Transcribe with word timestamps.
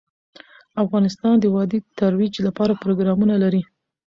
افغانستان 0.83 1.33
د 1.39 1.45
وادي 1.55 1.79
د 1.83 1.87
ترویج 1.99 2.33
لپاره 2.47 2.79
پروګرامونه 2.83 3.35
لري. 3.43 3.61